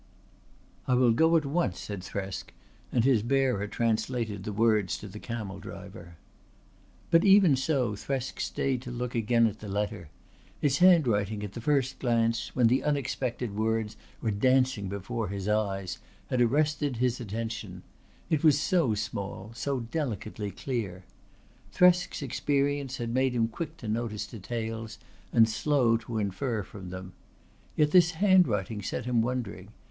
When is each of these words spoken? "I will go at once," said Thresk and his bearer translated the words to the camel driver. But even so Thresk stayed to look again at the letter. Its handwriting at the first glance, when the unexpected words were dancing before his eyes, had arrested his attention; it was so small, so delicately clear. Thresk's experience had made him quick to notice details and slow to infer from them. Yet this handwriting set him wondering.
"I 0.87 0.95
will 0.95 1.11
go 1.11 1.37
at 1.37 1.45
once," 1.45 1.77
said 1.79 2.01
Thresk 2.01 2.45
and 2.91 3.03
his 3.03 3.21
bearer 3.21 3.67
translated 3.67 4.43
the 4.45 4.51
words 4.51 4.97
to 4.97 5.07
the 5.07 5.19
camel 5.19 5.59
driver. 5.59 6.15
But 7.11 7.23
even 7.23 7.55
so 7.55 7.91
Thresk 7.95 8.39
stayed 8.39 8.81
to 8.81 8.89
look 8.89 9.13
again 9.13 9.45
at 9.45 9.59
the 9.59 9.67
letter. 9.67 10.09
Its 10.59 10.79
handwriting 10.79 11.43
at 11.43 11.51
the 11.53 11.61
first 11.61 11.99
glance, 11.99 12.55
when 12.55 12.65
the 12.65 12.83
unexpected 12.83 13.55
words 13.55 13.95
were 14.21 14.31
dancing 14.31 14.89
before 14.89 15.27
his 15.27 15.47
eyes, 15.47 15.99
had 16.31 16.41
arrested 16.41 16.97
his 16.97 17.19
attention; 17.21 17.83
it 18.27 18.43
was 18.43 18.59
so 18.59 18.95
small, 18.95 19.51
so 19.53 19.81
delicately 19.81 20.49
clear. 20.49 21.03
Thresk's 21.71 22.23
experience 22.23 22.97
had 22.97 23.11
made 23.13 23.33
him 23.33 23.47
quick 23.47 23.77
to 23.77 23.87
notice 23.87 24.25
details 24.25 24.97
and 25.31 25.47
slow 25.47 25.95
to 25.97 26.17
infer 26.17 26.63
from 26.63 26.89
them. 26.89 27.13
Yet 27.75 27.91
this 27.91 28.13
handwriting 28.17 28.81
set 28.81 29.05
him 29.05 29.21
wondering. 29.21 29.69